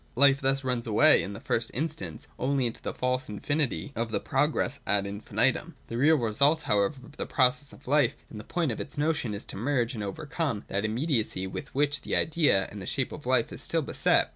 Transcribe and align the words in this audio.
Life 0.15 0.41
thus 0.41 0.63
runs 0.63 0.87
away, 0.87 1.21
in 1.21 1.33
the 1.33 1.39
first 1.39 1.69
instance, 1.75 2.25
only 2.39 2.65
into 2.65 2.81
the 2.81 2.91
false 2.91 3.29
infinity 3.29 3.91
of 3.95 4.09
the 4.09 4.19
progress 4.19 4.79
ad 4.87 5.05
infinitum. 5.05 5.75
The 5.89 5.97
real 5.99 6.15
result, 6.15 6.63
however, 6.63 6.95
of 7.05 7.17
the 7.17 7.27
process 7.27 7.71
of 7.71 7.87
life, 7.87 8.15
in 8.31 8.39
the 8.39 8.43
point 8.43 8.71
of 8.71 8.79
its 8.79 8.97
notion, 8.97 9.35
is 9.35 9.45
to 9.45 9.57
merge 9.57 9.93
and 9.93 10.01
overcome 10.03 10.63
that 10.69 10.85
immediacy 10.85 11.45
with 11.45 11.75
which 11.75 12.01
the 12.01 12.15
idea, 12.15 12.67
in 12.71 12.79
the 12.79 12.87
shape 12.87 13.11
of 13.11 13.27
life, 13.27 13.53
is 13.53 13.61
still 13.61 13.83
beset. 13.83 14.29